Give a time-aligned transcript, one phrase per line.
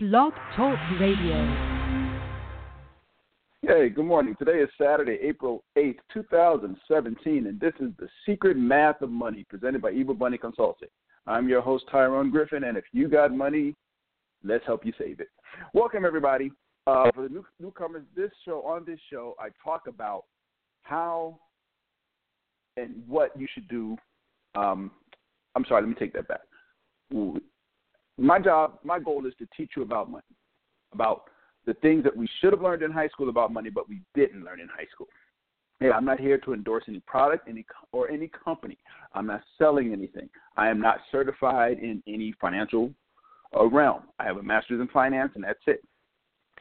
[0.00, 1.34] Blog Talk Radio.
[3.62, 4.36] Hey, good morning.
[4.38, 9.82] Today is Saturday, April 8th, 2017, and this is The Secret Math of Money presented
[9.82, 10.86] by Evil Bunny Consulting.
[11.26, 13.74] I'm your host, Tyrone Griffin, and if you got money,
[14.44, 15.30] let's help you save it.
[15.74, 16.52] Welcome, everybody.
[16.86, 20.26] Uh, for the new, newcomers, this show, on this show, I talk about
[20.82, 21.40] how
[22.76, 23.96] and what you should do.
[24.54, 24.92] Um,
[25.56, 26.42] I'm sorry, let me take that back
[28.18, 30.24] my job, my goal is to teach you about money,
[30.92, 31.24] about
[31.66, 34.44] the things that we should have learned in high school about money, but we didn't
[34.44, 35.06] learn in high school.
[35.80, 38.76] Hey, I'm not here to endorse any product, any or any company.
[39.14, 40.28] I'm not selling anything.
[40.56, 42.90] I am not certified in any financial
[43.56, 44.02] uh, realm.
[44.18, 45.82] I have a master's in finance, and that's it.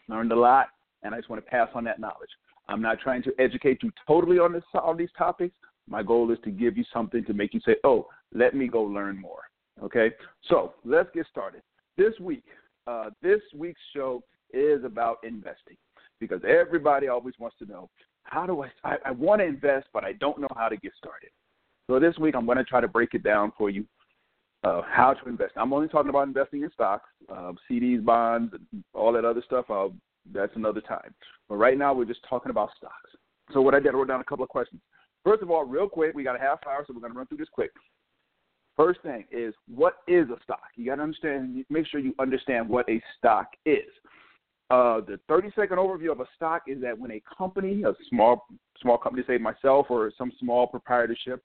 [0.07, 0.67] Learned a lot,
[1.01, 2.29] and I just want to pass on that knowledge.
[2.69, 5.55] I'm not trying to educate you totally on this on these topics.
[5.89, 8.83] My goal is to give you something to make you say, "Oh, let me go
[8.83, 9.49] learn more."
[9.83, 10.11] Okay,
[10.49, 11.61] so let's get started.
[11.97, 12.43] This week,
[12.87, 14.23] uh, this week's show
[14.53, 15.77] is about investing
[16.19, 17.89] because everybody always wants to know
[18.23, 20.93] how do I, I, I want to invest, but I don't know how to get
[20.97, 21.29] started.
[21.87, 23.85] So this week, I'm going to try to break it down for you
[24.63, 25.53] uh, how to invest.
[25.55, 28.53] I'm only talking about investing in stocks, uh, CDs, bonds,
[28.93, 29.69] all that other stuff.
[29.69, 29.89] Uh,
[30.33, 31.13] that's another time.
[31.47, 33.11] But right now, we're just talking about stocks.
[33.53, 34.81] So what I did, I wrote down a couple of questions.
[35.23, 37.27] First of all, real quick, we got a half hour, so we're going to run
[37.27, 37.71] through this quick.
[38.77, 40.61] First thing is what is a stock?
[40.75, 41.65] You got to understand.
[41.69, 43.89] Make sure you understand what a stock is.
[44.69, 48.45] Uh, the 30 second overview of a stock is that when a company, a small
[48.81, 51.43] small company, say myself or some small proprietorship,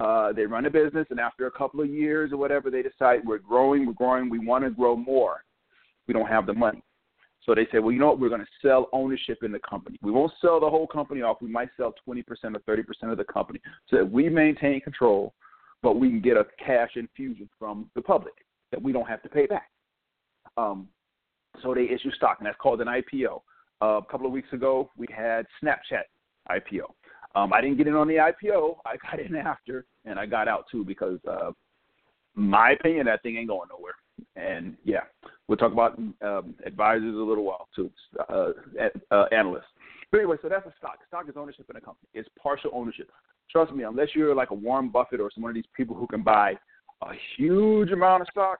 [0.00, 3.20] uh, they run a business, and after a couple of years or whatever, they decide
[3.24, 5.44] we're growing, we're growing, we want to grow more.
[6.08, 6.82] We don't have the money.
[7.44, 8.18] So they say, well, you know what?
[8.18, 9.98] We're going to sell ownership in the company.
[10.02, 11.38] We won't sell the whole company off.
[11.40, 15.34] We might sell 20% or 30% of the company so that we maintain control
[15.82, 18.34] but we can get a cash infusion from the public
[18.70, 19.70] that we don't have to pay back.
[20.56, 20.88] Um,
[21.62, 23.40] so they issue stock, and that's called an IPO.
[23.82, 26.04] Uh, a couple of weeks ago, we had Snapchat
[26.50, 26.84] IPO.
[27.34, 28.76] Um, I didn't get in on the IPO.
[28.84, 31.52] I got in after, and I got out too because, uh,
[32.34, 33.94] my opinion, that thing ain't going nowhere.
[34.36, 35.00] And yeah,
[35.48, 37.90] we'll talk about um, advisors a little while too,
[38.28, 38.50] uh,
[39.10, 39.64] uh, analysts.
[40.10, 40.98] But anyway, so that's a stock.
[41.06, 42.08] Stock is ownership in a company.
[42.14, 43.10] It's partial ownership
[43.50, 46.06] trust me, unless you're like a Warren Buffett or some one of these people who
[46.06, 46.54] can buy
[47.02, 48.58] a huge amount of stock,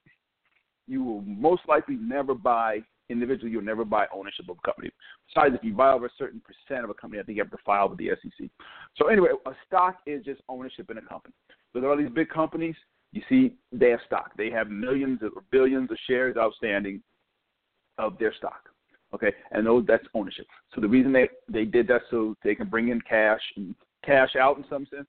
[0.87, 3.50] you will most likely never buy individually.
[3.50, 4.91] You'll never buy ownership of a company.
[5.29, 7.50] Besides, if you buy over a certain percent of a company, I think you have
[7.50, 8.49] to file with the SEC.
[8.97, 11.34] So anyway, a stock is just ownership in a company.
[11.77, 12.75] At all these big companies.
[13.12, 14.33] You see, they have stock.
[14.37, 17.03] They have millions or billions of shares outstanding
[17.99, 18.69] of their stock.
[19.12, 20.47] Okay, and those that's ownership.
[20.75, 23.75] So the reason they they did that so they can bring in cash and
[24.10, 25.09] cash out in some sense,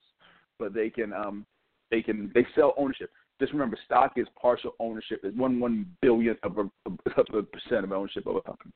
[0.59, 1.45] but they can um,
[1.89, 3.09] they can they sell ownership.
[3.39, 5.22] Just remember, stock is partial ownership.
[5.23, 8.72] It's one one billionth of a, of a percent of ownership of a company.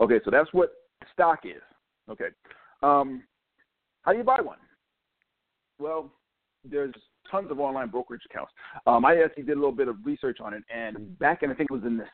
[0.00, 0.72] Okay, so that's what
[1.12, 1.62] stock is.
[2.10, 2.28] Okay,
[2.82, 3.22] um,
[4.02, 4.58] how do you buy one?
[5.78, 6.10] Well,
[6.70, 6.94] there's
[7.30, 8.52] tons of online brokerage accounts.
[8.86, 11.54] Um, I actually did a little bit of research on it, and back in I
[11.54, 12.04] think it was in the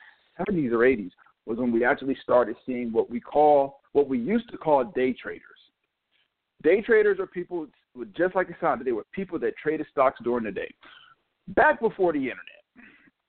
[0.48, 1.10] 70s or 80s
[1.46, 5.12] was when we actually started seeing what we call what we used to call day
[5.12, 5.42] traders.
[6.62, 7.66] Day traders are people
[8.16, 8.86] just like it sounded.
[8.86, 10.72] They were people that traded stocks during the day.
[11.48, 12.56] Back before the internet,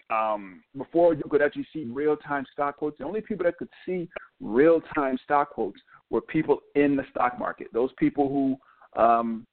[0.09, 3.69] um, before you could actually see real time stock quotes, the only people that could
[3.85, 5.79] see real time stock quotes
[6.09, 7.67] were people in the stock market.
[7.73, 9.45] Those people who um,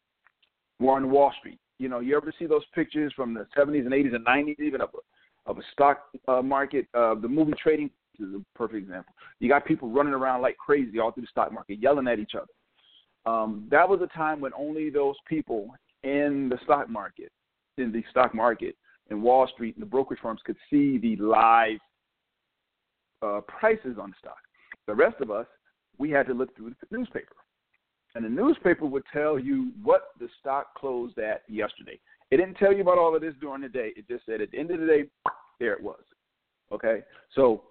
[0.79, 1.59] were on Wall Street.
[1.79, 4.81] You know, you ever see those pictures from the 70s and 80s and 90s, even
[4.81, 6.87] of a of a stock uh, market?
[6.95, 9.13] Uh, the movie Trading is a perfect example.
[9.41, 12.35] You got people running around like crazy all through the stock market, yelling at each
[12.35, 12.47] other
[13.27, 15.69] um, that was a time when only those people
[16.03, 17.33] in the stock market,
[17.79, 18.77] in the stock market,
[19.11, 21.79] in Wall Street, and the brokerage firms could see the live
[23.23, 24.37] uh, prices on stock.
[24.87, 25.47] The rest of us,
[25.99, 27.37] we had to look through the newspaper.
[28.15, 31.99] And the newspaper would tell you what the stock closed at yesterday.
[32.31, 33.93] It didn't tell you about all of this during the day.
[33.97, 35.05] It just said at the end of the day,
[35.59, 36.03] there it was.
[36.73, 37.03] Okay?
[37.35, 37.65] So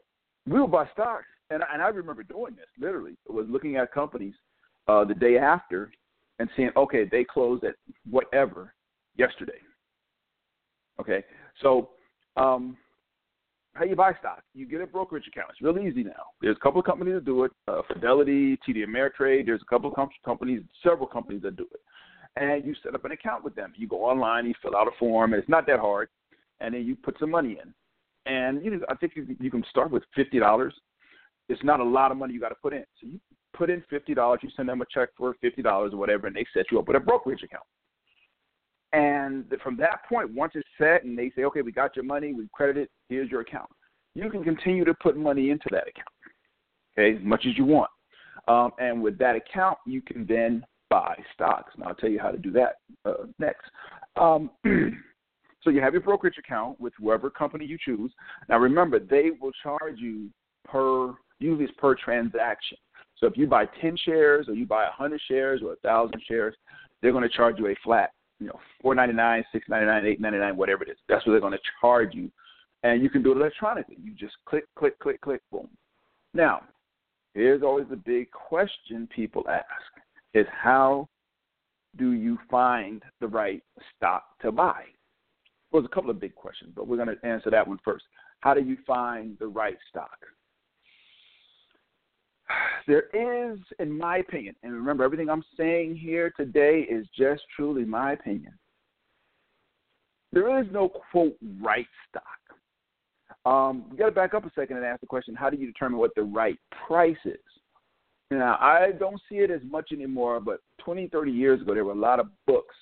[0.48, 1.26] we would buy stocks.
[1.50, 3.16] And, and I remember doing this literally.
[3.28, 4.34] Was looking at companies
[4.88, 5.92] uh, the day after
[6.40, 7.76] and seeing, okay, they closed at
[8.10, 8.74] whatever
[9.18, 9.60] yesterday.
[11.00, 11.24] Okay,
[11.62, 11.90] so
[12.38, 12.78] um,
[13.74, 14.44] how you buy stock?
[14.54, 15.48] You get a brokerage account.
[15.52, 16.24] It's real easy now.
[16.42, 17.52] There's a couple of companies that do it.
[17.68, 19.46] Uh, Fidelity, TD Ameritrade.
[19.46, 21.80] There's a couple of com- companies, several companies that do it.
[22.36, 23.74] And you set up an account with them.
[23.76, 26.10] You go online, you fill out a form, and it's not that hard.
[26.60, 27.74] And then you put some money in.
[28.32, 30.74] And you know, I think you, you can start with fifty dollars.
[31.50, 32.86] It's not a lot of money you got to put in.
[33.02, 33.20] So you
[33.54, 36.36] put in fifty dollars, you send them a check for fifty dollars or whatever, and
[36.36, 37.64] they set you up with a brokerage account.
[38.94, 42.32] And from that point, once it's set and they say, okay, we got your money,
[42.32, 43.70] we credit it, here's your account.
[44.14, 46.08] you can continue to put money into that account,
[46.96, 47.90] okay, as much as you want.
[48.48, 51.74] Um, and with that account, you can then buy stocks.
[51.76, 53.64] And I'll tell you how to do that uh, next.
[54.16, 54.52] Um,
[55.64, 58.12] so you have your brokerage account with whoever company you choose.
[58.48, 60.30] Now remember, they will charge you
[60.66, 62.78] per, usually it's per transaction.
[63.24, 66.54] So if you buy 10 shares or you buy 100 shares or 1,000 shares,
[67.02, 68.12] they're going to charge you a flat,
[68.42, 70.98] you know, 4.99, 6.99, 8.99, whatever it is.
[71.08, 72.30] That's what they're going to charge you,
[72.84, 73.96] and you can do it electronically.
[74.04, 75.70] You just click, click, click, click, boom.
[76.34, 76.64] Now,
[77.34, 79.64] here's always the big question people ask:
[80.34, 81.08] is how
[81.96, 83.64] do you find the right
[83.96, 84.84] stock to buy?
[85.72, 88.04] Well, there's a couple of big questions, but we're going to answer that one first.
[88.42, 90.18] How do you find the right stock?
[92.88, 97.86] There is, in my opinion, and remember everything I'm saying here today is just truly
[97.86, 98.54] my opinion.
[100.34, 102.24] There is no quote right stock.
[103.46, 105.66] Um, you got to back up a second and ask the question: How do you
[105.66, 106.58] determine what the right
[106.88, 107.38] price is?
[108.32, 111.92] Now, I don't see it as much anymore, but 20, 30 years ago, there were
[111.92, 112.76] a lot of books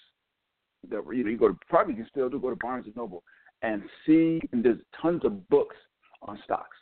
[0.89, 2.85] that were, you know, you go to, probably you can still do go to Barnes
[2.85, 3.23] and Noble
[3.61, 5.75] and see, and there's tons of books
[6.21, 6.77] on stocks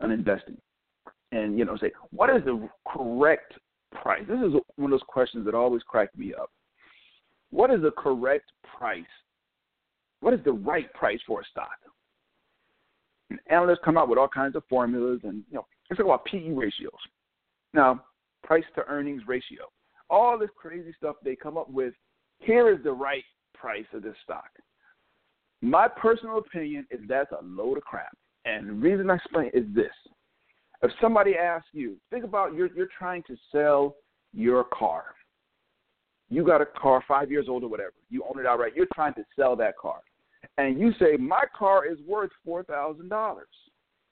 [0.00, 0.56] and investing.
[1.34, 3.54] And, you know, say, what is the correct
[3.92, 4.22] price?
[4.28, 6.48] This is one of those questions that always crack me up.
[7.50, 9.02] What is the correct price?
[10.20, 11.76] What is the right price for a stock?
[13.30, 16.24] And analysts come out with all kinds of formulas and, you know, let's talk about
[16.24, 16.92] PE ratios.
[17.72, 18.04] Now,
[18.44, 19.64] price to earnings ratio.
[20.08, 21.94] All this crazy stuff they come up with.
[22.38, 24.50] Here is the right price of this stock.
[25.62, 28.16] My personal opinion is that's a load of crap.
[28.44, 29.90] And the reason I explain is this.
[30.84, 33.96] If somebody asks you, think about you're you're trying to sell
[34.34, 35.04] your car.
[36.28, 37.94] You got a car five years old or whatever.
[38.10, 38.72] You own it outright.
[38.76, 40.00] You're trying to sell that car.
[40.58, 43.48] And you say, My car is worth four thousand dollars.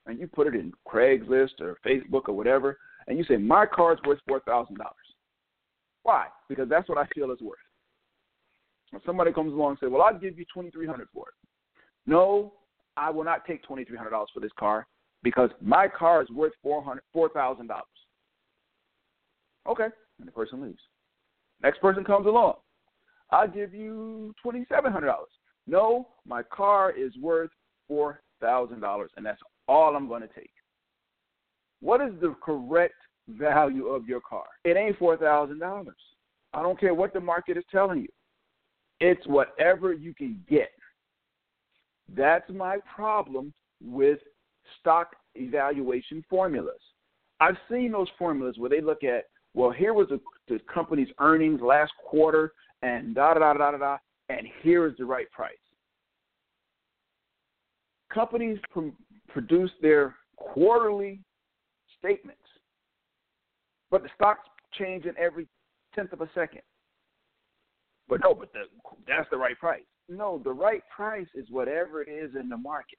[0.06, 3.92] And you put it in Craigslist or Facebook or whatever, and you say, My car
[3.92, 4.94] is worth four thousand dollars.
[6.04, 6.28] Why?
[6.48, 7.58] Because that's what I feel it's worth.
[8.92, 11.34] When somebody comes along and says, Well, I'll give you twenty three hundred for it.
[12.06, 12.54] No,
[12.96, 14.86] I will not take twenty three hundred dollars for this car
[15.22, 17.84] because my car is worth four hundred four thousand dollars.
[19.66, 19.88] Okay,
[20.18, 20.82] and the person leaves.
[21.62, 22.54] Next person comes along.
[23.30, 25.30] I'll give you twenty seven hundred dollars.
[25.66, 27.50] No, my car is worth
[27.88, 30.50] four thousand dollars, and that's all I'm going to take.
[31.80, 32.94] What is the correct
[33.28, 34.44] value of your car?
[34.64, 35.96] It ain't four thousand dollars.
[36.52, 38.08] I don't care what the market is telling you.
[39.00, 40.70] It's whatever you can get.
[42.14, 43.52] That's my problem
[43.82, 44.18] with
[44.80, 46.80] stock evaluation formulas.
[47.40, 49.24] I've seen those formulas where they look at,
[49.54, 53.96] well, here was the, the company's earnings last quarter, and da da da da da
[54.28, 55.52] and here is the right price.
[58.12, 58.88] Companies pr-
[59.28, 61.20] produce their quarterly
[61.98, 62.40] statements,
[63.90, 64.48] but the stocks
[64.78, 65.46] change in every
[65.94, 66.62] tenth of a second.
[68.08, 68.62] But no, but the,
[69.06, 69.82] that's the right price.
[70.08, 72.98] No, the right price is whatever it is in the market.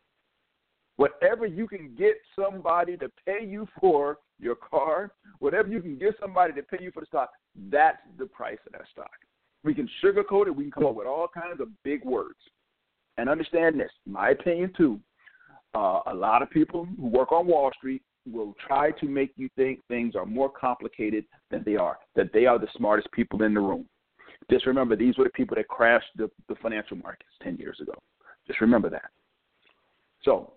[0.97, 6.15] Whatever you can get somebody to pay you for your car, whatever you can get
[6.19, 7.31] somebody to pay you for the stock,
[7.71, 9.11] that's the price of that stock.
[9.63, 10.55] We can sugarcoat it.
[10.55, 12.37] We can come up with all kinds of big words.
[13.17, 14.99] And understand this, my opinion too.
[15.75, 19.49] Uh, a lot of people who work on Wall Street will try to make you
[19.55, 23.53] think things are more complicated than they are, that they are the smartest people in
[23.53, 23.85] the room.
[24.49, 27.93] Just remember, these were the people that crashed the, the financial markets 10 years ago.
[28.47, 29.09] Just remember that.
[30.23, 30.53] So,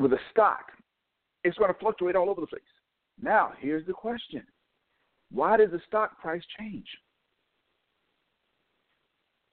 [0.00, 0.72] with a stock,
[1.44, 2.62] it's going to fluctuate all over the place.
[3.22, 4.42] Now, here's the question
[5.30, 6.86] why does the stock price change?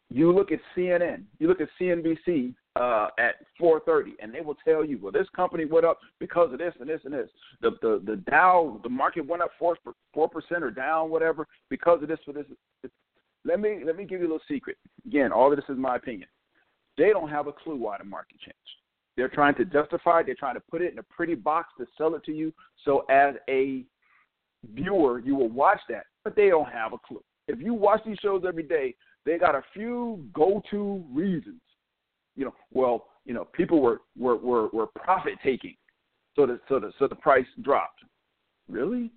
[0.10, 4.86] You look at CNN, you look at CNBC uh, at 4:30, and they will tell
[4.86, 7.30] you, well, this company went up because of this and this and this.
[7.62, 9.78] The the the Dow, the market went up four
[10.14, 12.46] four percent or down, whatever, because of this for this.
[13.44, 14.78] Let me let me give you a little secret.
[15.06, 16.30] Again, all of this is my opinion.
[16.98, 18.58] They don't have a clue why the market changed.
[19.18, 20.28] They're trying to justify it.
[20.28, 22.54] They're trying to put it in a pretty box to sell it to you.
[22.86, 23.84] So as a
[24.74, 27.24] viewer, you will watch that, but they don't have a clue.
[27.48, 28.94] If you watch these shows every day,
[29.26, 31.62] they got a few go-to reasons.
[32.36, 35.76] You know, well, you know, people were were were, were profit taking,
[36.36, 38.00] so the so the so the price dropped.
[38.70, 39.12] Really?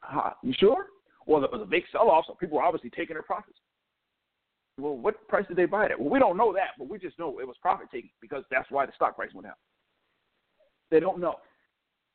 [0.00, 0.86] Huh, you sure?
[1.26, 3.58] Well, it was a big sell-off, so people were obviously taking their profits.
[4.78, 6.00] Well, what price did they buy it at?
[6.00, 8.70] Well, we don't know that, but we just know it was profit taking because that's
[8.70, 9.54] why the stock price went down.
[10.90, 11.36] They don't know.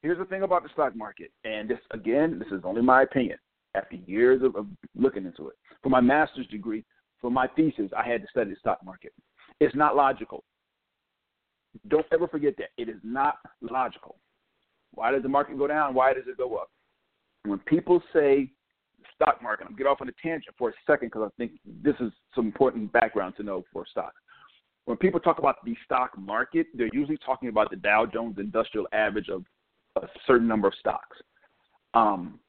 [0.01, 3.37] Here's the thing about the stock market, and this again, this is only my opinion.
[3.75, 6.83] After years of, of looking into it, for my master's degree,
[7.21, 9.13] for my thesis, I had to study the stock market.
[9.59, 10.43] It's not logical.
[11.87, 12.69] don't ever forget that.
[12.77, 14.17] It is not logical.
[14.93, 15.93] Why does the market go down?
[15.93, 16.71] Why does it go up?
[17.43, 18.51] When people say
[19.15, 21.53] stock market, I'm get off on a tangent for a second because I think
[21.83, 24.15] this is some important background to know for stocks.
[24.85, 28.87] When people talk about the stock market, they're usually talking about the Dow Jones Industrial
[28.91, 29.43] Average of
[29.97, 31.17] a certain number of stocks.
[31.93, 32.39] Um,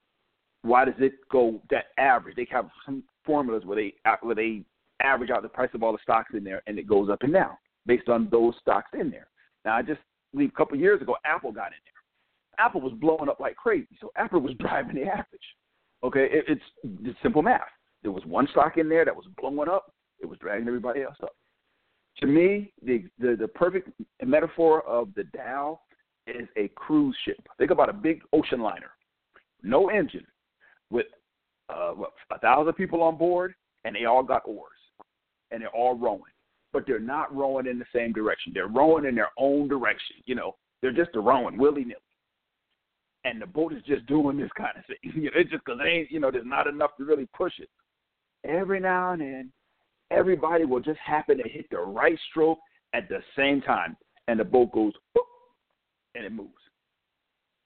[0.62, 2.36] why does it go that average?
[2.36, 4.62] They have some formulas where they where they
[5.02, 7.32] average out the price of all the stocks in there, and it goes up and
[7.32, 9.26] down based on those stocks in there.
[9.64, 10.00] Now, I just
[10.32, 12.64] believe a couple years ago, Apple got in there.
[12.64, 15.40] Apple was blowing up like crazy, so Apple was driving the average.
[16.02, 16.62] Okay, it, it's,
[17.04, 17.60] it's simple math.
[18.02, 21.16] There was one stock in there that was blowing up; it was dragging everybody else
[21.22, 21.34] up.
[22.18, 23.90] To me, the the, the perfect
[24.24, 25.80] metaphor of the Dow
[26.26, 27.38] is a cruise ship.
[27.58, 28.90] Think about a big ocean liner,
[29.62, 30.26] no engine,
[30.90, 31.06] with
[31.68, 33.54] uh, what, a thousand people on board,
[33.84, 34.78] and they all got oars,
[35.50, 36.22] and they're all rowing,
[36.72, 38.52] but they're not rowing in the same direction.
[38.54, 40.16] They're rowing in their own direction.
[40.24, 41.96] You know, they're just rowing willy nilly,
[43.24, 44.96] and the boat is just doing this kind of thing.
[45.14, 47.68] You know, it's just because ain't, you know, there's not enough to really push it.
[48.44, 49.52] Every now and then,
[50.10, 52.58] everybody will just happen to hit the right stroke
[52.94, 53.96] at the same time,
[54.28, 55.26] and the boat goes, whoop,
[56.14, 56.50] and it moves.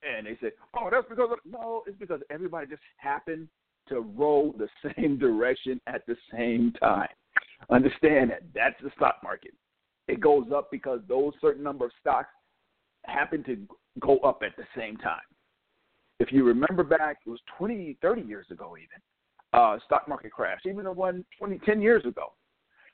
[0.02, 3.48] And they say, "Oh, that's because of, no, it's because everybody just happened
[3.88, 7.08] to roll the same direction at the same time.
[7.70, 9.54] Understand that that's the stock market.
[10.08, 12.28] It goes up because those certain number of stocks
[13.06, 13.56] happen to
[14.00, 15.20] go up at the same time.
[16.20, 19.02] If you remember back, it was 20, 30 years ago even,
[19.52, 22.32] uh, stock market crash, even the one 20, 10 years ago,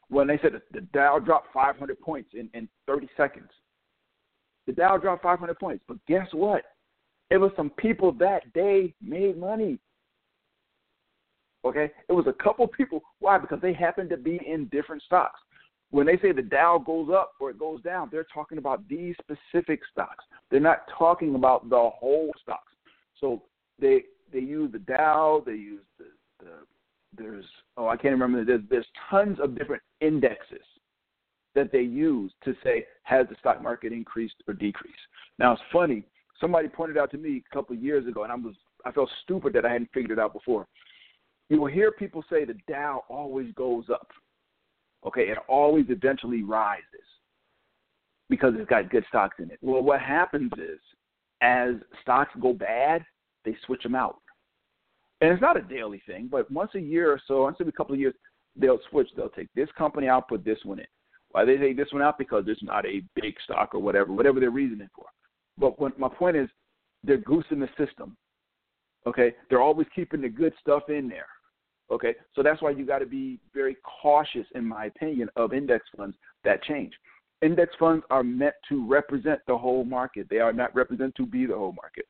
[0.09, 3.51] when they said the Dow dropped 500 points in, in 30 seconds.
[4.67, 6.63] The Dow dropped 500 points, but guess what?
[7.31, 9.79] It was some people that day made money.
[11.65, 13.03] Okay, it was a couple people.
[13.19, 13.39] Why?
[13.39, 15.41] Because they happened to be in different stocks.
[15.91, 19.15] When they say the Dow goes up or it goes down, they're talking about these
[19.21, 20.25] specific stocks.
[20.51, 22.70] They're not talking about the whole stocks.
[23.21, 23.43] So
[23.81, 26.07] they they use the Dow, they use the,
[26.41, 26.51] the
[27.17, 27.45] there's
[27.77, 30.59] oh I can't remember there's there's tons of different indexes
[31.55, 34.97] that they use to say has the stock market increased or decreased.
[35.39, 36.05] Now it's funny.
[36.41, 39.11] Somebody pointed out to me a couple of years ago, and I was I felt
[39.23, 40.67] stupid that I hadn't figured it out before
[41.51, 44.09] you will hear people say the Dow always goes up.
[45.05, 46.85] Okay, it always eventually rises
[48.31, 49.59] because it's got good stocks in it.
[49.61, 50.79] Well, what happens is
[51.41, 53.05] as stocks go bad,
[53.45, 54.17] they switch them out.
[55.21, 57.95] And it's not a daily thing, but once a year or so, once every couple
[57.95, 58.15] of years,
[58.57, 59.09] they'll switch.
[59.17, 60.87] They'll take this company out, put this one in.
[61.31, 62.19] Why they take this one out?
[62.19, 65.07] Because it's not a big stock or whatever, whatever they're reasoning for.
[65.59, 66.49] But when, my point is,
[67.05, 68.17] they're goosing the system.
[69.07, 71.27] Okay, they're always keeping the good stuff in there.
[71.91, 75.85] Okay, so that's why you got to be very cautious, in my opinion, of index
[75.97, 76.93] funds that change.
[77.43, 80.27] Index funds are meant to represent the whole market.
[80.29, 82.07] They are not represent to be the whole market.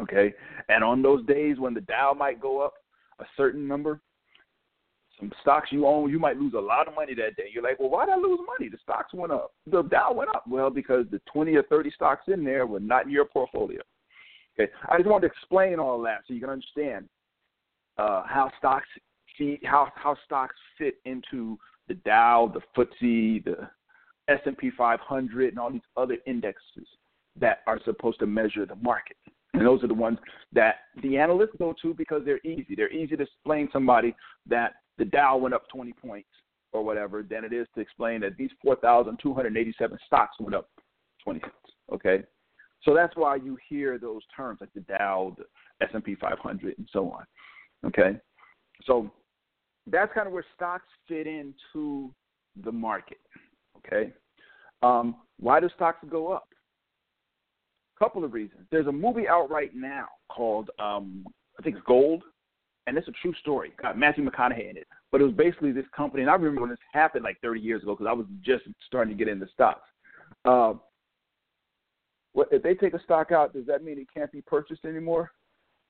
[0.00, 0.34] Okay,
[0.68, 2.74] and on those days when the Dow might go up
[3.20, 4.00] a certain number,
[5.20, 7.44] some stocks you own, you might lose a lot of money that day.
[7.52, 8.68] You're like, well, why did I lose money?
[8.68, 9.52] The stocks went up.
[9.70, 10.44] The Dow went up.
[10.48, 13.82] Well, because the 20 or 30 stocks in there were not in your portfolio.
[14.58, 17.08] Okay, I just wanted to explain all that so you can understand
[17.98, 18.86] uh, how stocks
[19.38, 21.58] see how how stocks fit into
[21.88, 23.68] the Dow, the FTSE, the
[24.28, 26.86] S and P 500, and all these other indexes
[27.38, 29.16] that are supposed to measure the market.
[29.54, 30.18] And those are the ones
[30.52, 32.74] that the analysts go to because they're easy.
[32.74, 34.14] They're easy to explain somebody
[34.46, 36.28] that the Dow went up 20 points
[36.72, 40.68] or whatever than it is to explain that these 4,287 stocks went up
[41.24, 41.56] 20 points.
[41.92, 42.22] Okay,
[42.82, 47.10] so that's why you hear those terms like the Dow, the S&P 500, and so
[47.10, 47.24] on.
[47.84, 48.18] Okay,
[48.84, 49.10] so
[49.86, 52.10] that's kind of where stocks fit into
[52.64, 53.18] the market.
[53.86, 54.12] Okay,
[54.82, 56.48] um, why do stocks go up?
[57.98, 58.62] Couple of reasons.
[58.70, 61.24] There's a movie out right now called um,
[61.58, 62.22] I think it's Gold,
[62.86, 63.72] and it's a true story.
[63.80, 66.70] Got Matthew McConaughey in it, but it was basically this company, and I remember when
[66.70, 69.88] this happened like 30 years ago because I was just starting to get into stocks.
[70.44, 70.74] Uh,
[72.32, 75.30] what, if they take a stock out, does that mean it can't be purchased anymore?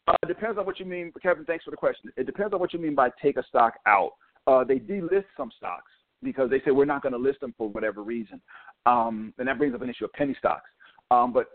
[0.08, 1.44] Uh, it depends on what you mean, Kevin.
[1.44, 2.10] Thanks for the question.
[2.16, 4.10] It depends on what you mean by take a stock out.
[4.46, 5.90] Uh, they delist some stocks
[6.22, 8.40] because they say we're not going to list them for whatever reason,
[8.86, 10.70] um, and that brings up an issue of penny stocks.
[11.10, 11.46] Um, but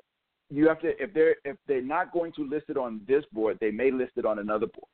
[0.50, 3.58] you have to if they're if they're not going to list it on this board,
[3.60, 4.88] they may list it on another board.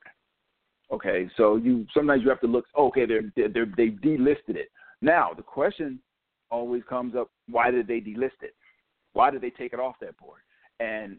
[0.92, 2.66] Okay, so you sometimes you have to look.
[2.76, 4.70] Okay, they're, they're they delisted it.
[5.00, 5.98] Now the question
[6.50, 8.54] always comes up: Why did they delist it?
[9.12, 10.40] Why did they take it off that board?
[10.80, 11.18] And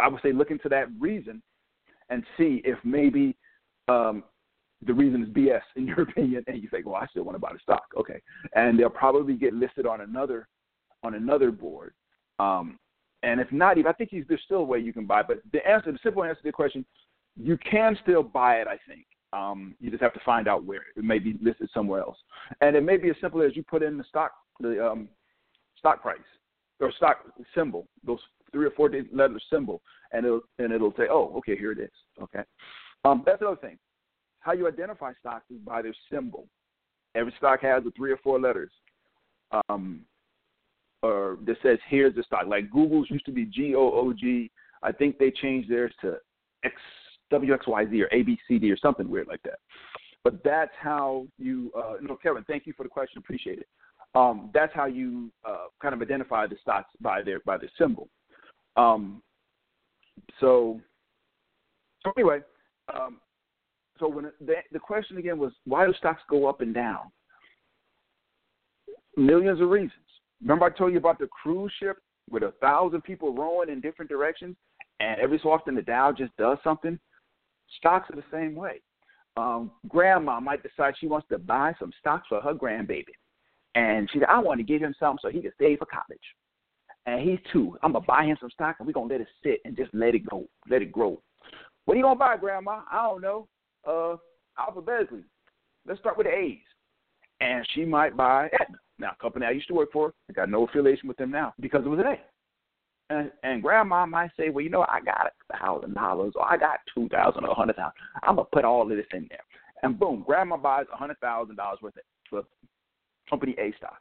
[0.00, 1.42] I would say look into that reason
[2.10, 3.36] and see if maybe
[3.88, 4.24] um,
[4.86, 7.40] the reason is BS in your opinion, and you think, well, I still want to
[7.40, 7.84] buy the stock.
[7.96, 8.20] Okay,
[8.54, 10.48] and they'll probably get listed on another
[11.02, 11.94] on another board.
[12.38, 12.78] Um,
[13.22, 15.22] and if not, even I think there's still a way you can buy.
[15.22, 16.84] But the answer, the simple answer to the question,
[17.36, 18.66] you can still buy it.
[18.66, 22.00] I think um, you just have to find out where it may be listed somewhere
[22.00, 22.16] else,
[22.60, 25.08] and it may be as simple as you put in the stock the um,
[25.78, 26.18] stock price
[26.80, 28.18] or stock symbol, those
[28.52, 29.82] three or four letter symbol,
[30.12, 31.90] and it'll and it'll say, oh, okay, here it is.
[32.22, 32.42] Okay,
[33.04, 33.78] um, that's another thing.
[34.40, 36.46] How you identify stocks is by their symbol.
[37.14, 38.72] Every stock has the three or four letters.
[39.68, 40.02] Um,
[41.02, 42.46] or that says here's the stock.
[42.46, 44.50] Like Google's used to be G O O G.
[44.82, 46.16] I think they changed theirs to
[46.64, 46.74] X
[47.30, 49.58] W X Y Z or A B C D or something weird like that.
[50.22, 51.72] But that's how you.
[51.76, 53.18] Uh, no, Kevin, thank you for the question.
[53.18, 53.68] Appreciate it.
[54.14, 58.08] Um, that's how you uh, kind of identify the stocks by their by their symbol.
[58.76, 59.22] Um,
[60.38, 60.80] so,
[62.04, 62.40] so anyway,
[62.94, 63.18] um,
[64.00, 67.12] so when the, the question again was why do stocks go up and down?
[69.16, 69.92] Millions of reasons.
[70.40, 71.98] Remember I told you about the cruise ship
[72.30, 74.56] with a thousand people rowing in different directions,
[74.98, 76.98] and every so often the Dow just does something.
[77.78, 78.80] Stocks are the same way.
[79.36, 83.04] Um, grandma might decide she wants to buy some stocks for her grandbaby,
[83.74, 86.18] and she said, "I want to give him some so he can save for college."
[87.06, 87.78] And he's two.
[87.82, 90.14] I'm gonna buy him some stock, and we're gonna let it sit and just let
[90.14, 91.22] it go, let it grow.
[91.84, 92.82] What are you gonna buy, Grandma?
[92.90, 93.48] I don't know.
[93.86, 94.16] Uh,
[94.58, 95.24] alphabetically.
[95.86, 96.58] Let's start with the A's.
[97.40, 98.78] And she might buy Aetna.
[98.98, 101.82] Now, company I used to work for, I got no affiliation with them now because
[101.84, 102.20] it was an A.
[103.10, 106.56] And, and grandma might say, well, you know, I got a thousand dollars or I
[106.56, 107.94] got two thousand or a hundred thousand.
[108.22, 109.42] I'm gonna put all of this in there,
[109.82, 111.94] and boom, grandma buys a hundred thousand dollars worth
[112.32, 112.44] of
[113.28, 113.98] company A stock.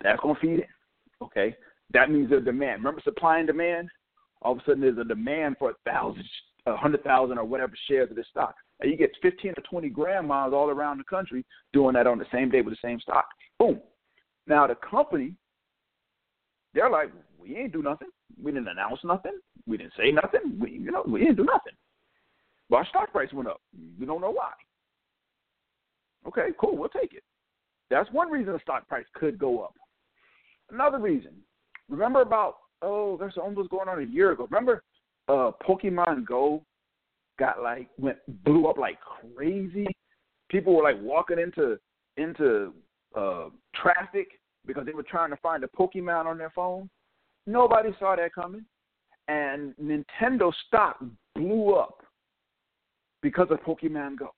[0.00, 0.68] That's gonna feed it.
[1.20, 1.56] Okay,
[1.92, 2.84] that means there's demand.
[2.84, 3.88] Remember supply and demand.
[4.42, 6.22] All of a sudden, there's a demand for a thousand,
[6.76, 8.54] hundred thousand, or whatever shares of this stock.
[8.80, 12.26] And you get 15 or 20 grandmas all around the country doing that on the
[12.32, 13.26] same day with the same stock.
[13.58, 13.80] Boom.
[14.46, 15.34] Now the company,
[16.74, 18.08] they're like, we ain't do nothing.
[18.40, 19.38] We didn't announce nothing.
[19.66, 20.58] We didn't say nothing.
[20.60, 21.74] We, you know, we didn't do nothing.
[22.70, 23.60] But our stock price went up.
[23.98, 24.52] We don't know why.
[26.26, 26.76] Okay, cool.
[26.76, 27.22] We'll take it.
[27.90, 29.74] That's one reason the stock price could go up.
[30.70, 31.32] Another reason.
[31.88, 34.46] Remember about oh, there's almost going on a year ago.
[34.50, 34.82] Remember
[35.28, 36.62] uh Pokemon Go
[37.38, 38.98] got like went blew up like
[39.36, 39.86] crazy.
[40.50, 41.78] People were like walking into
[42.16, 42.72] into
[43.16, 44.28] uh traffic
[44.66, 46.88] because they were trying to find a Pokemon on their phone.
[47.46, 48.64] Nobody saw that coming.
[49.28, 51.02] And Nintendo stock
[51.34, 52.02] blew up
[53.22, 54.30] because of Pokemon Go.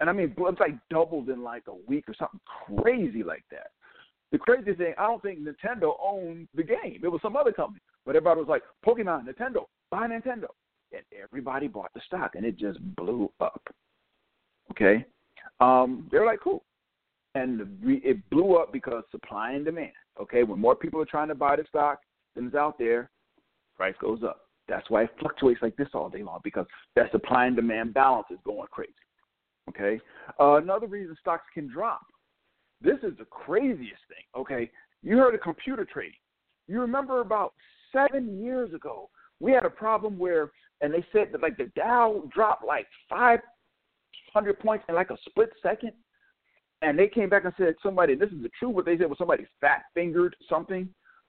[0.00, 2.40] And I mean, it's like doubled in like a week or something
[2.76, 3.68] crazy like that.
[4.32, 7.00] The crazy thing, I don't think Nintendo owned the game.
[7.04, 7.82] It was some other company.
[8.04, 10.48] But everybody was like, Pokemon, Nintendo, buy Nintendo
[10.92, 13.62] and everybody bought the stock, and it just blew up.
[14.70, 15.04] Okay,
[15.60, 16.64] um, they're like, cool,
[17.34, 19.92] and it blew up because supply and demand.
[20.20, 22.00] Okay, when more people are trying to buy the stock
[22.34, 23.10] than is out there,
[23.76, 24.40] price goes up.
[24.68, 28.26] That's why it fluctuates like this all day long because that supply and demand balance
[28.30, 28.92] is going crazy.
[29.68, 30.00] Okay,
[30.40, 32.06] uh, another reason stocks can drop.
[32.80, 34.24] This is the craziest thing.
[34.36, 34.70] Okay,
[35.02, 36.18] you heard of computer trading.
[36.66, 37.52] You remember about
[37.92, 39.08] seven years ago,
[39.42, 44.58] we had a problem where and they said that like the Dow dropped like 500
[44.58, 45.92] points in like a split second.
[46.82, 49.18] And they came back and said somebody, this is the truth, what they said was
[49.18, 50.88] somebody fat fingered something.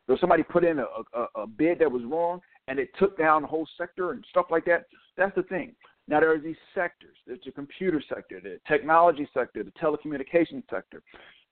[0.09, 3.43] Or somebody put in a, a, a bid that was wrong and it took down
[3.43, 4.85] the whole sector and stuff like that.
[5.15, 5.75] That's the thing.
[6.07, 7.15] Now there are these sectors.
[7.25, 11.01] There's the computer sector, the technology sector, the telecommunications sector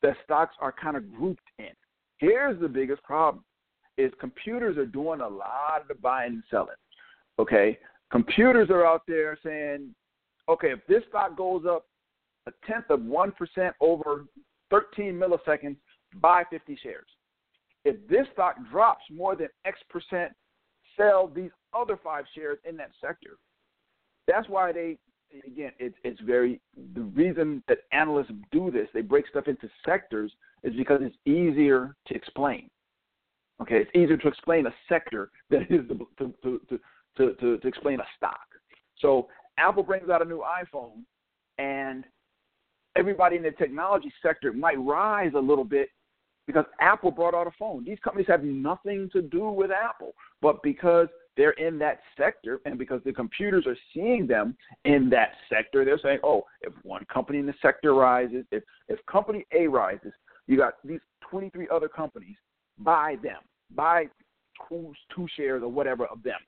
[0.01, 1.69] that stocks are kind of grouped in.
[2.17, 3.45] Here's the biggest problem
[3.97, 6.75] is computers are doing a lot of the buying and selling.
[7.39, 7.77] Okay,
[8.11, 9.93] computers are out there saying,
[10.49, 11.85] okay, if this stock goes up
[12.47, 13.33] a tenth of 1%
[13.79, 14.25] over
[14.69, 15.77] 13 milliseconds,
[16.15, 17.07] buy 50 shares.
[17.85, 20.33] If this stock drops more than X percent,
[20.97, 23.37] sell these other five shares in that sector.
[24.27, 24.97] That's why they,
[25.45, 26.59] again, it's, it's very,
[26.95, 30.31] the reason that analysts do this, they break stuff into sectors,
[30.63, 32.69] is because it's easier to explain.
[33.61, 36.79] Okay, it's easier to explain a sector than it is to, to, to, to
[37.17, 38.47] to, to, explain a stock.
[38.99, 41.03] So Apple brings out a new iPhone,
[41.57, 42.05] and
[42.95, 45.89] everybody in the technology sector might rise a little bit
[46.47, 47.83] because Apple brought out a phone.
[47.83, 52.77] These companies have nothing to do with Apple, but because they're in that sector and
[52.77, 57.39] because the computers are seeing them in that sector, they're saying, oh, if one company
[57.39, 60.11] in the sector rises, if, if company A rises,
[60.47, 62.35] you got these 23 other companies,
[62.83, 63.39] buy them,
[63.75, 64.05] buy
[64.69, 66.39] two, two shares or whatever of them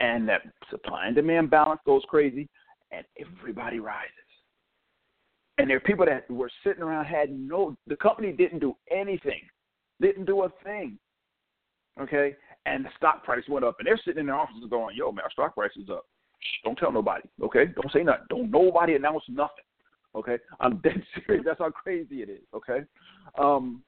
[0.00, 2.48] and that supply and demand balance goes crazy,
[2.92, 4.10] and everybody rises.
[5.58, 7.76] And there are people that were sitting around had no.
[7.86, 9.40] The company didn't do anything
[10.00, 10.98] didn't do a thing.
[11.98, 15.10] Okay, and the stock price went up, and they're sitting in their offices going, "Yo,
[15.12, 16.04] man, our stock price is up."
[16.40, 17.26] Shh, don't tell nobody.
[17.42, 18.26] Okay, don't say nothing.
[18.28, 19.64] Don't nobody announce nothing.
[20.14, 21.44] Okay, I'm dead serious.
[21.46, 22.42] That's how crazy it is.
[22.54, 22.80] Okay,
[23.38, 23.82] um,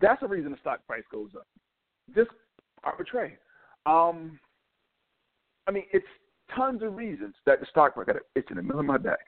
[0.00, 1.46] that's the reason the stock price goes up.
[2.14, 2.30] Just
[2.82, 3.36] arbitrary.
[3.86, 4.38] Um,
[5.66, 6.06] I mean, it's
[6.54, 8.14] tons of reasons that the stock market.
[8.14, 9.20] Got it's in the middle of my back.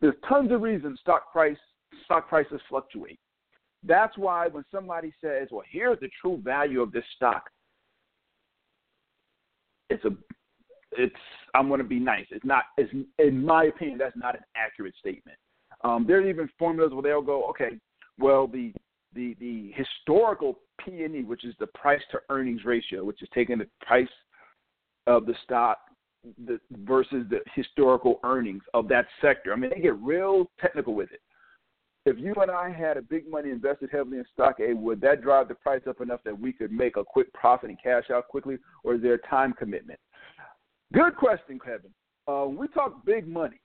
[0.00, 1.56] There's tons of reasons stock price
[2.04, 3.18] stock prices fluctuate.
[3.82, 7.48] That's why when somebody says, "Well, here's the true value of this stock,"
[9.88, 10.10] it's a
[10.92, 11.14] it's
[11.54, 12.26] I'm going to be nice.
[12.30, 12.64] It's not.
[12.76, 15.38] It's in my opinion, that's not an accurate statement.
[15.82, 17.78] Um, there's even formulas where they'll go, okay,
[18.18, 18.72] well the
[19.14, 23.28] the the historical P and E, which is the price to earnings ratio, which is
[23.34, 24.08] taking the price
[25.06, 25.78] of the stock
[26.46, 29.52] the, versus the historical earnings of that sector.
[29.52, 31.20] I mean, they get real technical with it.
[32.06, 35.22] If you and I had a big money invested heavily in stock A, would that
[35.22, 38.28] drive the price up enough that we could make a quick profit and cash out
[38.28, 40.00] quickly, or is there a time commitment?
[40.94, 41.90] Good question, Kevin.
[42.26, 43.60] Uh, we talk big money.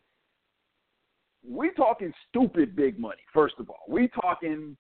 [1.48, 3.22] We talking stupid big money.
[3.34, 4.76] First of all, we talking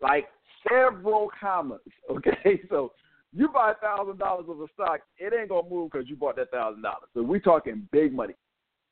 [0.00, 0.28] like
[0.68, 1.80] several commas.
[2.10, 2.92] Okay, so
[3.32, 6.36] you buy a thousand dollars of a stock, it ain't gonna move because you bought
[6.36, 7.08] that thousand dollars.
[7.14, 8.34] So we're talking big money.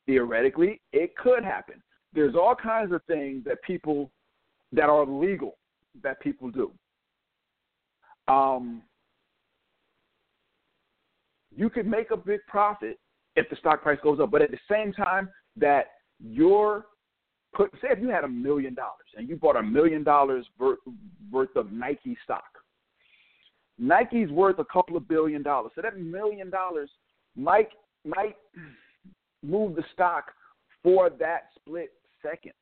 [0.07, 1.83] Theoretically, it could happen.
[2.13, 4.11] There's all kinds of things that people
[4.73, 5.59] that are legal
[6.03, 6.73] that people do.
[8.29, 8.83] Um,
[11.55, 12.99] you could make a big profit
[13.37, 15.87] if the stock price goes up, but at the same time that
[16.19, 16.87] your
[17.55, 21.57] put say if you had a million dollars and you bought a million dollars worth
[21.57, 22.45] of Nike stock.
[23.79, 25.73] Nike's worth a couple of billion dollars.
[25.75, 26.91] So that million dollars
[27.37, 27.71] might
[28.05, 28.37] might
[29.43, 30.33] move the stock
[30.83, 32.53] for that split second.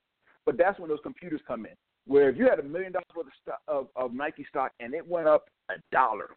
[0.46, 1.72] But that's when those computers come in.
[2.07, 5.07] Where if you had a million dollars worth of, of, of Nike stock and it
[5.07, 6.31] went up a dollar,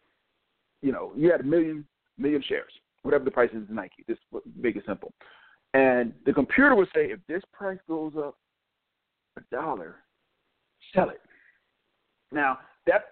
[0.82, 1.86] you know, you had a million
[2.18, 4.04] million shares, whatever the price is in Nike.
[4.06, 4.18] This
[4.56, 5.12] make it simple.
[5.72, 8.36] And the computer would say, if this price goes up
[9.36, 9.96] a dollar,
[10.94, 11.20] sell it.
[12.32, 13.04] Now that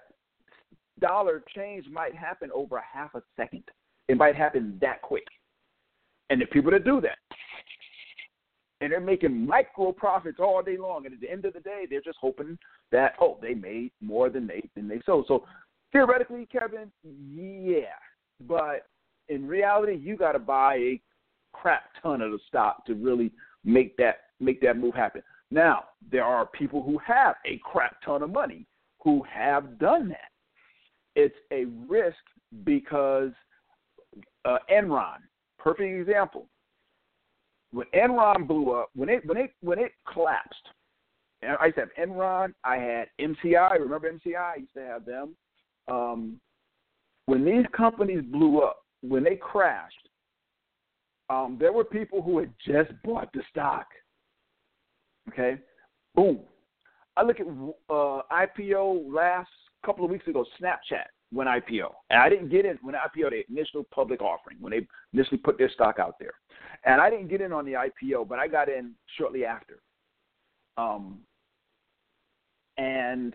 [1.01, 3.65] dollar change might happen over a half a second.
[4.09, 5.27] It might happen that quick.
[6.31, 7.19] And the people that do that,
[8.81, 11.05] and they're making micro profits all day long.
[11.05, 12.59] And at the end of the day, they're just hoping
[12.91, 15.27] that oh, they made more than they than they sold.
[15.29, 15.45] So
[15.93, 17.95] theoretically, Kevin, yeah,
[18.47, 18.87] but
[19.29, 21.01] in reality, you got to buy a
[21.53, 23.31] crap ton of the stock to really
[23.65, 25.23] make that make that move happen.
[25.53, 28.67] Now, there are people who have a crap ton of money
[29.05, 30.31] who have done that.
[31.15, 32.17] It's a risk
[32.65, 33.33] because
[34.47, 35.19] uh, Enron,
[35.59, 36.47] perfect example.
[37.71, 40.69] When Enron blew up, when it when it when it collapsed,
[41.43, 42.55] I used to have Enron.
[42.65, 43.79] I had MCI.
[43.79, 44.37] Remember MCI?
[44.37, 45.37] I used to have them.
[45.87, 46.41] Um,
[47.27, 50.09] when these companies blew up, when they crashed,
[51.29, 53.87] um, there were people who had just bought the stock.
[55.31, 55.59] Okay,
[56.15, 56.41] boom.
[57.17, 59.51] I look at uh, IPO last
[59.85, 60.45] couple of weeks ago.
[60.61, 64.73] Snapchat went IPO, and I didn't get in when IPO the initial public offering when
[64.73, 66.33] they initially put their stock out there,
[66.85, 69.81] and I didn't get in on the IPO, but I got in shortly after.
[70.77, 71.21] Um,
[72.79, 73.35] and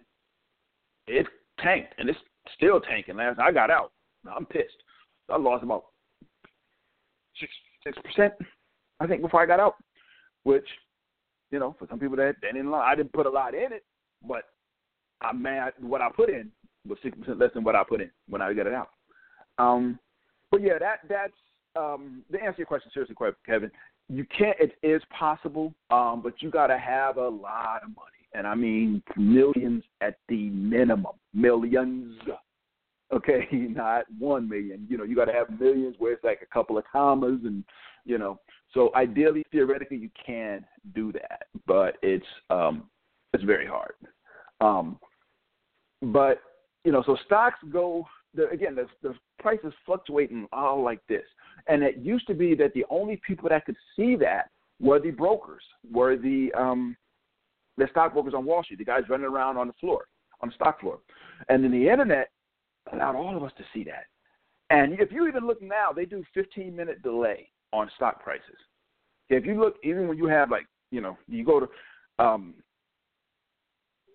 [1.07, 1.27] it
[1.59, 2.19] tanked, and it's
[2.55, 3.17] still tanking.
[3.17, 3.91] Last I got out,
[4.35, 4.83] I'm pissed.
[5.29, 5.85] I lost about
[7.39, 7.51] six
[7.83, 8.33] six percent,
[8.99, 9.75] I think, before I got out.
[10.43, 10.67] Which,
[11.51, 12.73] you know, for some people that they didn't.
[12.73, 13.83] I didn't put a lot in it,
[14.27, 14.43] but
[15.21, 15.73] I'm mad.
[15.79, 16.51] What I put in
[16.87, 18.89] was six percent less than what I put in when I got it out.
[19.57, 19.99] Um,
[20.51, 21.33] but yeah, that that's
[21.75, 23.71] um, to answer your question seriously, Kevin.
[24.09, 24.57] You can't.
[24.59, 28.55] It is possible, um, but you got to have a lot of money, and I
[28.55, 32.17] mean millions at the minimum, millions
[33.13, 34.85] okay, not one million.
[34.89, 37.63] You know, you got to have millions where it's like a couple of commas, and
[38.05, 38.39] you know,
[38.73, 40.65] so ideally, theoretically, you can
[40.95, 42.83] do that, but it's um,
[43.33, 43.93] it's very hard.
[44.61, 44.99] Um,
[46.01, 46.41] but
[46.83, 48.75] you know, so stocks go the, again.
[48.75, 51.23] The, the prices fluctuating all like this,
[51.67, 55.11] and it used to be that the only people that could see that were the
[55.11, 56.95] brokers, were the um,
[57.77, 60.05] the stockbrokers on Wall Street, the guys running around on the floor,
[60.41, 60.99] on the stock floor,
[61.49, 62.29] and then the internet
[62.93, 64.05] allowed all of us to see that.
[64.69, 68.57] And if you even look now, they do 15 minute delay on stock prices.
[69.29, 71.67] If you look, even when you have like, you know, you go to,
[72.19, 72.55] um,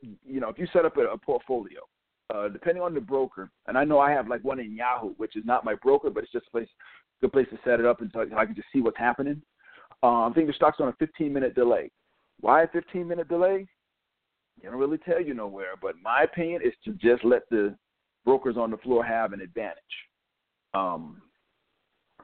[0.03, 1.81] you know, if you set up a, a portfolio,
[2.35, 5.37] uh, depending on the broker, and I know I have like one in Yahoo, which
[5.37, 6.69] is not my broker, but it's just a place,
[7.21, 9.43] good place to set it up and so I can just see what's happening.
[10.03, 11.91] Um, I think the stock's on a 15 minute delay.
[12.41, 13.67] Why a 15 minute delay?
[14.61, 15.75] they don't really tell you nowhere.
[15.81, 17.75] But my opinion is to just let the
[18.25, 19.77] brokers on the floor have an advantage.
[20.75, 21.23] Um,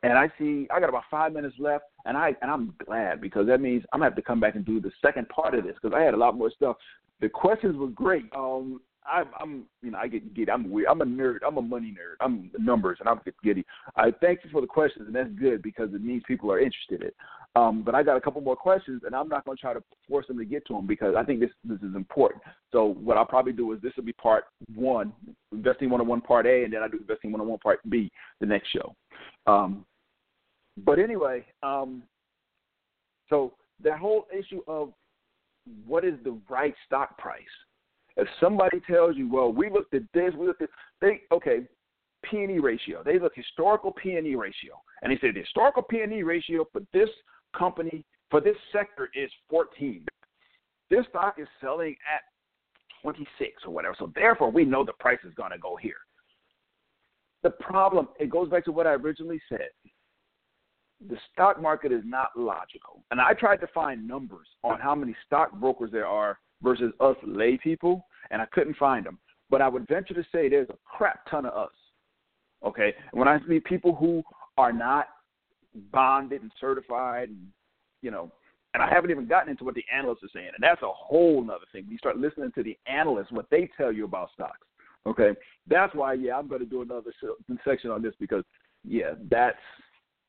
[0.03, 3.47] and I see I got about five minutes left, and I and I'm glad because
[3.49, 5.75] that means I'm gonna have to come back and do the second part of this
[5.81, 6.77] because I had a lot more stuff.
[7.21, 8.25] The questions were great.
[8.35, 10.51] Um, I, I'm, you know, I get giddy.
[10.51, 10.89] I'm weird.
[10.89, 11.39] I'm a nerd.
[11.47, 12.17] I'm a money nerd.
[12.21, 13.65] I'm numbers, and I'm giddy.
[13.97, 17.01] I thank you for the questions, and that's good because it means people are interested
[17.01, 17.17] in it.
[17.57, 19.83] Um, but I got a couple more questions, and I'm not going to try to
[20.09, 22.43] force them to get to them because I think this this is important.
[22.71, 24.45] So what I'll probably do is this will be part
[24.75, 25.13] one,
[25.53, 27.81] investing one on one part A, and then I do investing one on one part
[27.89, 28.95] B the next show.
[29.47, 29.85] Um,
[30.85, 32.03] but anyway, um,
[33.29, 34.93] so that whole issue of
[35.87, 37.43] what is the right stock price
[38.19, 40.69] if somebody tells you, well, we looked at this, we looked at
[41.01, 41.61] they okay,
[42.25, 43.03] P and E ratio.
[43.05, 46.23] They look historical P and E ratio, and they say the historical P and E
[46.23, 47.09] ratio for this
[47.57, 50.05] company for this sector is 14.
[50.91, 52.23] This stock is selling at
[53.03, 53.95] 26 or whatever.
[53.99, 55.95] So therefore, we know the price is going to go here.
[57.43, 59.69] The problem, it goes back to what I originally said.
[61.09, 63.05] The stock market is not logical.
[63.13, 67.59] And I tried to find numbers on how many stockbrokers there are versus us lay
[67.63, 69.19] people, and I couldn't find them.
[69.51, 71.73] But I would venture to say there's a crap ton of us.
[72.65, 74.23] Okay, when I see people who
[74.57, 75.09] are not
[75.93, 77.47] bonded and certified, and
[78.03, 78.33] you know,
[78.75, 81.43] and I haven't even gotten into what the analysts are saying, and that's a whole
[81.51, 81.87] other thing.
[81.89, 84.67] You start listening to the analysts, what they tell you about stocks.
[85.07, 85.31] Okay,
[85.69, 87.13] that's why yeah, I'm going to do another
[87.65, 88.45] section on this because
[88.85, 89.57] yeah, that's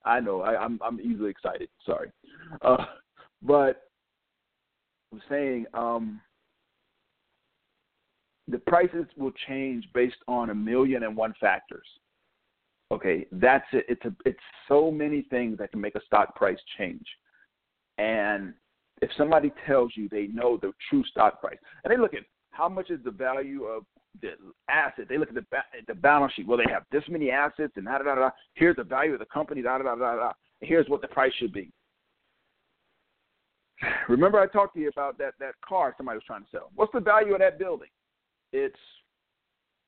[0.05, 1.69] I know I, I'm I'm easily excited.
[1.85, 2.11] Sorry,
[2.61, 2.85] uh,
[3.41, 3.88] but
[5.11, 6.21] I'm saying um,
[8.47, 11.87] the prices will change based on a million and one factors.
[12.91, 13.85] Okay, that's it.
[13.87, 17.05] It's a, it's so many things that can make a stock price change.
[17.99, 18.53] And
[19.01, 22.67] if somebody tells you they know the true stock price, and they look at how
[22.67, 23.83] much is the value of
[24.21, 24.29] the
[24.69, 25.45] asset, they look at the
[25.87, 26.47] the balance sheet.
[26.47, 28.29] Well, they have this many assets, and da da da da.
[28.55, 30.31] Here's the value of the company, da da da da da.
[30.61, 31.71] Here's what the price should be.
[34.07, 36.71] Remember, I talked to you about that that car somebody was trying to sell.
[36.75, 37.87] What's the value of that building?
[38.51, 38.75] It's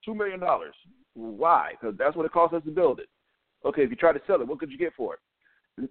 [0.05, 0.75] two million dollars.
[1.13, 1.73] Why?
[1.79, 3.09] Because that's what it costs us to build it.
[3.65, 5.89] Okay, if you try to sell it, what could you get for it?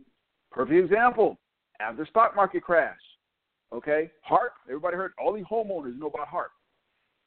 [0.51, 1.39] Perfect example.
[1.81, 2.99] After stock market crash,
[3.73, 4.53] okay, HARP.
[4.69, 6.51] Everybody heard all these homeowners know about HARP,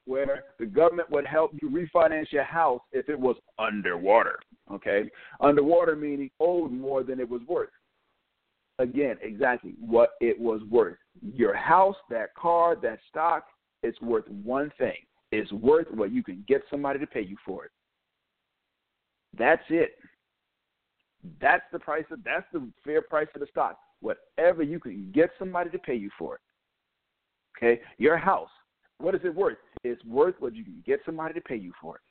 [0.06, 4.40] where the government would help you refinance your house if it was underwater.
[4.72, 5.10] Okay,
[5.40, 7.70] underwater meaning owed more than it was worth
[8.84, 10.98] again exactly what it was worth.
[11.22, 13.46] Your house, that car, that stock,
[13.82, 14.98] it's worth one thing.
[15.32, 17.72] It's worth what you can get somebody to pay you for it.
[19.38, 19.96] That's it.
[21.42, 23.80] That's the price of that's the fair price of the stock.
[24.02, 26.42] Whatever you can get somebody to pay you for it.
[27.58, 27.82] Okay?
[27.98, 28.50] Your house,
[29.00, 29.58] what is it worth?
[29.84, 32.02] It's worth what you can get somebody to pay you for it.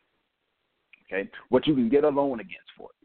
[1.06, 1.30] Okay?
[1.50, 3.01] What you can get a loan against for it.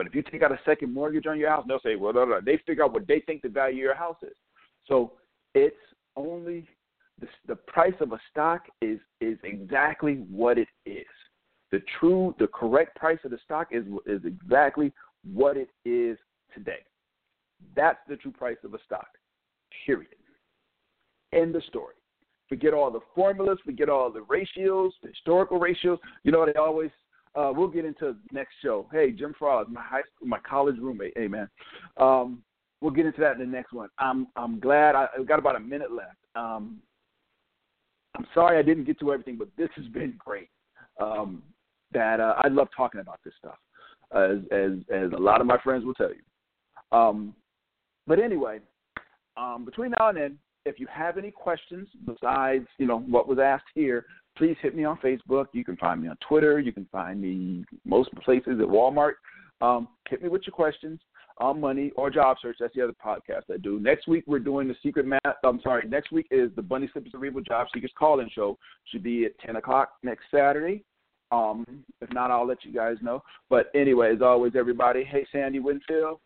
[0.00, 2.24] But if you take out a second mortgage on your house, they'll say, well, no,
[2.24, 2.40] no.
[2.40, 4.34] they figure out what they think the value of your house is.
[4.88, 5.12] So
[5.54, 5.76] it's
[6.16, 6.66] only
[7.20, 11.04] the, the price of a stock is is exactly what it is.
[11.70, 14.90] The true, the correct price of the stock is is exactly
[15.34, 16.16] what it is
[16.54, 16.80] today.
[17.76, 19.08] That's the true price of a stock.
[19.84, 20.08] Period.
[21.34, 21.96] End the story.
[22.48, 23.58] Forget all the formulas.
[23.66, 25.98] Forget all the ratios, the historical ratios.
[26.24, 26.90] You know they always
[27.34, 28.86] uh, we'll get into next show.
[28.92, 31.12] Hey, Jim Frost, my high school, my college roommate.
[31.16, 31.28] Hey.
[31.96, 32.42] Um,
[32.80, 33.88] we'll get into that in the next one.
[33.98, 36.16] I'm I'm glad I have got about a minute left.
[36.34, 36.78] Um,
[38.16, 40.48] I'm sorry I didn't get to everything, but this has been great.
[41.00, 41.42] Um,
[41.92, 43.58] that uh, I love talking about this stuff,
[44.14, 46.96] as as as a lot of my friends will tell you.
[46.98, 47.34] Um,
[48.06, 48.58] but anyway,
[49.36, 53.38] um, between now and then, if you have any questions besides you know what was
[53.38, 54.04] asked here,
[54.40, 55.46] please hit me on Facebook.
[55.52, 56.58] You can find me on Twitter.
[56.58, 59.12] You can find me most places at Walmart.
[59.60, 60.98] Um, hit me with your questions
[61.36, 62.56] on money or job search.
[62.58, 63.78] That's the other podcast I do.
[63.78, 65.36] Next week we're doing the secret math.
[65.44, 65.86] I'm sorry.
[65.86, 68.56] Next week is the Bunny Slippers Cerebral Job Seekers call-in show.
[68.86, 70.84] Should be at 10 o'clock next Saturday.
[71.30, 71.66] Um,
[72.00, 73.22] if not, I'll let you guys know.
[73.50, 75.04] But anyway, as always, everybody.
[75.04, 76.18] Hey, Sandy Winfield,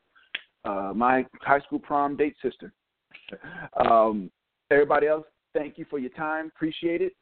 [0.65, 2.73] uh, my high school prom date sister.
[3.91, 4.31] um,
[4.71, 6.47] everybody else, thank you for your time.
[6.55, 7.13] Appreciate it.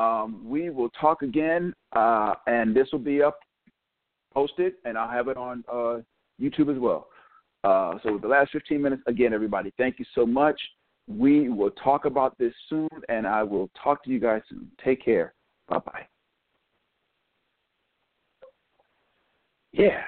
[0.00, 3.38] Um, we will talk again, uh, and this will be up
[4.32, 5.98] posted, and I'll have it on uh,
[6.40, 7.08] YouTube as well.
[7.64, 10.58] Uh, so the last 15 minutes, again, everybody, thank you so much.
[11.06, 14.70] We will talk about this soon, and I will talk to you guys soon.
[14.82, 15.34] Take care.
[15.68, 16.06] Bye bye.
[19.72, 20.00] Yeah.